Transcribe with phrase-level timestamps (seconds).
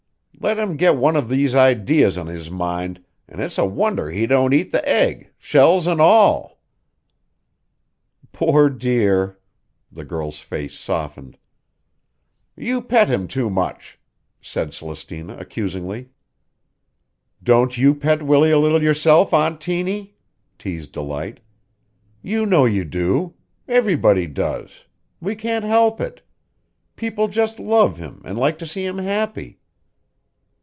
[0.43, 4.25] Let him get one of these ideas on his mind an' it's a wonder he
[4.25, 6.59] don't eat the egg, shells an' all."
[8.31, 9.37] "Poor dear!"
[9.91, 11.37] The girl's face softened.
[12.55, 13.99] "You pet him too much,"
[14.41, 16.09] said Celestina accusingly.
[17.43, 20.15] "Don't you pet Willie a little yourself, Aunt Tiny?"
[20.57, 21.39] teased Delight.
[22.23, 23.35] "You know you do.
[23.67, 24.85] Everybody does.
[25.19, 26.23] We can't help it.
[26.95, 29.59] People just love him and like to see him happy."